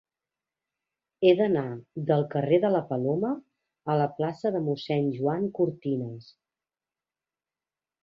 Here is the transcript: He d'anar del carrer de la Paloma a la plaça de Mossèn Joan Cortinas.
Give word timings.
He 1.27 1.33
d'anar 1.39 1.65
del 2.07 2.25
carrer 2.31 2.59
de 2.65 2.73
la 2.77 2.81
Paloma 2.93 3.31
a 3.95 4.01
la 4.03 4.09
plaça 4.19 4.55
de 4.59 4.65
Mossèn 4.71 5.15
Joan 5.21 5.49
Cortinas. 5.63 6.35